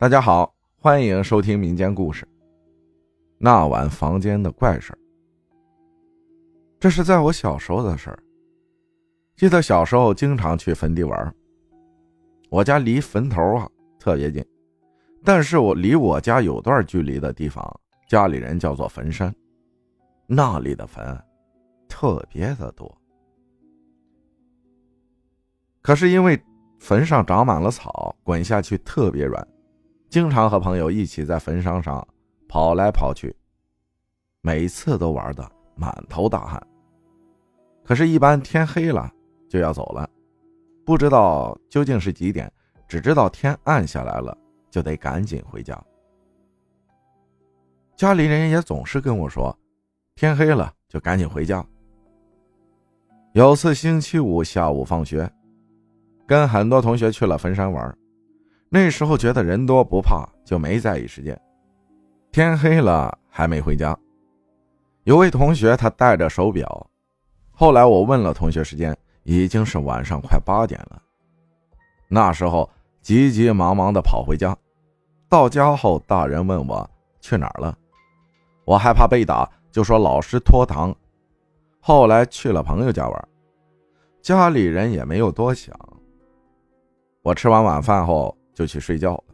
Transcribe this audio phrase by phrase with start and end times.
[0.00, 2.26] 大家好，欢迎收听民间故事。
[3.36, 4.96] 那晚房间的怪事
[6.78, 8.18] 这是在我小时候的事儿。
[9.36, 11.34] 记得小时候经常去坟地玩，
[12.48, 13.68] 我家离坟头啊
[13.98, 14.42] 特别近，
[15.22, 17.62] 但是我离我家有段距离的地方，
[18.08, 19.30] 家里人叫做坟山，
[20.26, 21.04] 那里的坟
[21.90, 22.90] 特别的多。
[25.82, 26.42] 可是因为
[26.78, 29.46] 坟上长满了草，滚下去特别软。
[30.10, 32.06] 经常和朋友一起在坟山上
[32.48, 33.34] 跑来跑去，
[34.40, 36.60] 每次都玩的满头大汗。
[37.84, 39.08] 可是，一般天黑了
[39.48, 40.10] 就要走了，
[40.84, 42.52] 不知道究竟是几点，
[42.88, 44.36] 只知道天暗下来了
[44.68, 45.80] 就得赶紧回家。
[47.94, 49.56] 家里人也总是跟我说，
[50.16, 51.64] 天黑了就赶紧回家。
[53.32, 55.30] 有次星期五下午放学，
[56.26, 57.96] 跟很多同学去了坟山玩。
[58.72, 61.38] 那时候觉得人多不怕，就没在意时间。
[62.30, 63.98] 天黑了还没回家，
[65.02, 66.88] 有位同学他带着手表，
[67.50, 71.02] 后来我问了同学时间，已经是晚上快八点了。
[72.06, 72.70] 那时候
[73.02, 74.56] 急急忙忙的跑回家，
[75.28, 76.88] 到家后大人问我
[77.20, 77.76] 去哪儿了，
[78.64, 80.94] 我害怕被打，就说老师拖堂。
[81.80, 83.28] 后来去了朋友家玩，
[84.22, 85.76] 家里人也没有多想。
[87.22, 88.36] 我吃完晚饭后。
[88.60, 89.24] 就去睡觉了。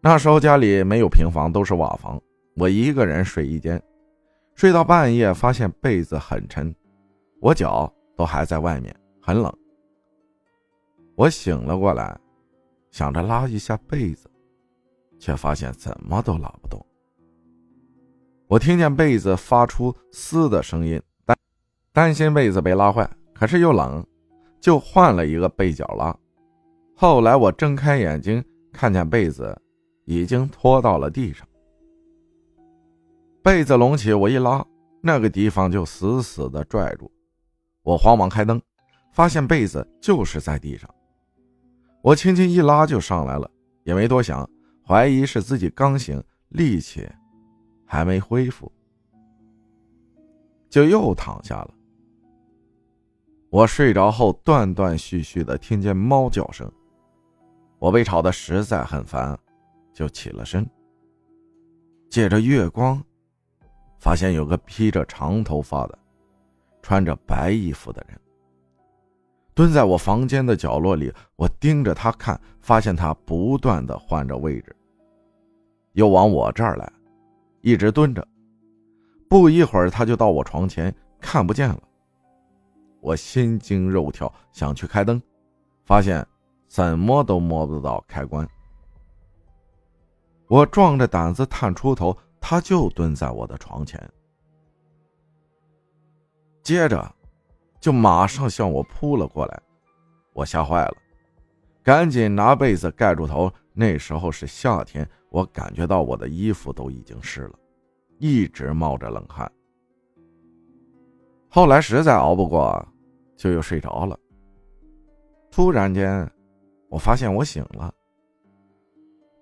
[0.00, 2.20] 那时候家里没有平房，都是瓦房，
[2.56, 3.80] 我一个人睡一间，
[4.56, 6.74] 睡到半夜发现被子很沉，
[7.40, 9.56] 我脚都还在外面，很冷。
[11.14, 12.18] 我醒了过来，
[12.90, 14.28] 想着拉一下被子，
[15.20, 16.84] 却发现怎么都拉不动。
[18.48, 21.36] 我听见被子发出嘶的声音，担
[21.92, 24.04] 担心被子被拉坏，可是又冷，
[24.60, 26.16] 就换了一个被角拉。
[26.98, 29.54] 后来我睁开眼睛，看见被子
[30.06, 31.46] 已经拖到了地上。
[33.42, 34.64] 被子隆起，我一拉，
[35.02, 37.12] 那个地方就死死的拽住。
[37.82, 38.58] 我慌忙开灯，
[39.12, 40.88] 发现被子就是在地上。
[42.00, 43.50] 我轻轻一拉就上来了，
[43.84, 44.48] 也没多想，
[44.82, 47.06] 怀疑是自己刚醒，力气
[47.84, 48.72] 还没恢复，
[50.70, 51.74] 就又躺下了。
[53.50, 56.72] 我睡着后，断断续续的听见猫叫声。
[57.86, 59.38] 我被吵得实在很烦，
[59.92, 60.68] 就起了身。
[62.10, 63.00] 借着月光，
[64.00, 65.96] 发现有个披着长头发的、
[66.82, 68.20] 穿着白衣服的人
[69.54, 71.14] 蹲在我房间的角落里。
[71.36, 74.74] 我盯着他看，发现他不断的换着位置，
[75.92, 76.92] 又往我这儿来，
[77.60, 78.26] 一直蹲着。
[79.28, 81.80] 不一会儿，他就到我床前，看不见了。
[83.00, 85.22] 我心惊肉跳，想去开灯，
[85.84, 86.26] 发现。
[86.76, 88.46] 怎么都摸不到开关。
[90.46, 93.98] 我壮着胆子探出头，他就蹲在我的床前，
[96.62, 97.10] 接着
[97.80, 99.62] 就马上向我扑了过来。
[100.34, 100.94] 我吓坏了，
[101.82, 103.50] 赶紧拿被子盖住头。
[103.72, 107.58] 那时候是夏天，我感觉到我的衣服都已经湿了，
[108.18, 109.50] 一直冒着冷汗。
[111.48, 112.86] 后来实在熬不过，
[113.34, 114.14] 就又睡着了。
[115.50, 116.30] 突然间。
[116.96, 117.94] 我发现我醒了，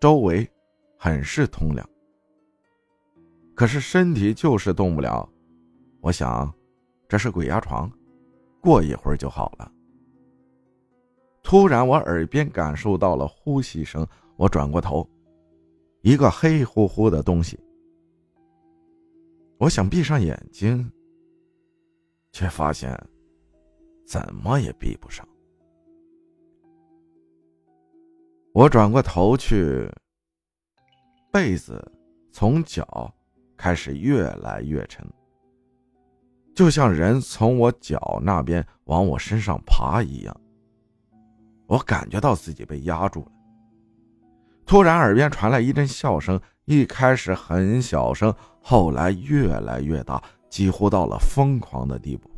[0.00, 0.44] 周围
[0.98, 1.88] 很是通亮，
[3.54, 5.28] 可是身体就是动不了。
[6.00, 6.52] 我想，
[7.08, 7.88] 这是鬼压床，
[8.60, 9.70] 过一会儿就好了。
[11.44, 14.04] 突然，我耳边感受到了呼吸声，
[14.34, 15.08] 我转过头，
[16.00, 17.56] 一个黑乎乎的东西。
[19.58, 20.90] 我想闭上眼睛，
[22.32, 23.00] 却发现
[24.04, 25.24] 怎么也闭不上。
[28.54, 29.90] 我转过头去，
[31.32, 31.90] 被子
[32.30, 33.12] 从脚
[33.56, 35.04] 开始越来越沉，
[36.54, 40.40] 就像人从我脚那边往我身上爬一样。
[41.66, 43.32] 我感觉到自己被压住了。
[44.64, 52.30] 突然，耳边传来一阵笑声，一开始很小声，后来越来越大，几乎到了疯狂的地步。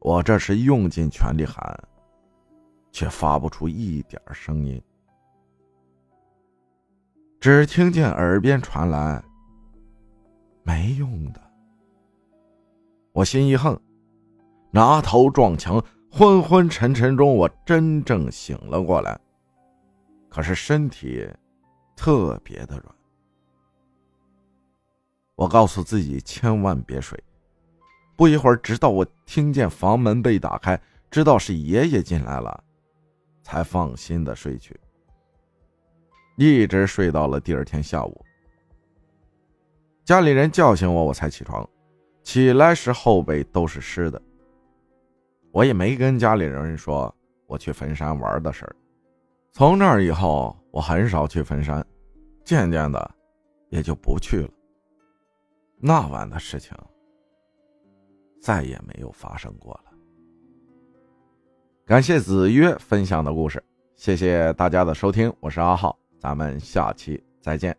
[0.00, 1.88] 我这是用尽全力喊。
[2.98, 4.82] 却发不出一点声音，
[7.38, 9.22] 只听见耳边传来
[10.66, 11.40] “没用的”。
[13.14, 13.80] 我心一横，
[14.72, 15.80] 拿头撞墙，
[16.10, 19.16] 昏昏沉沉中，我真正醒了过来。
[20.28, 21.24] 可是身体
[21.94, 22.92] 特别的软。
[25.36, 27.16] 我告诉自己千万别睡。
[28.16, 30.76] 不一会儿，直到我听见房门被打开，
[31.12, 32.64] 知道是爷爷进来了。
[33.48, 34.78] 才放心的睡去。
[36.36, 38.22] 一直睡到了第二天下午。
[40.04, 41.66] 家里人叫醒我，我才起床。
[42.22, 44.20] 起来时后背都是湿的。
[45.50, 47.12] 我也没跟家里人说
[47.46, 48.76] 我去坟山玩的事儿。
[49.50, 51.82] 从那以后，我很少去坟山，
[52.44, 53.14] 渐渐的
[53.70, 54.50] 也就不去了。
[55.78, 56.76] 那晚的事情
[58.42, 59.87] 再也没有发生过了。
[61.88, 63.64] 感谢子曰分享的故事，
[63.96, 67.74] 谢谢大家的收听，我是阿浩，咱们下期再见。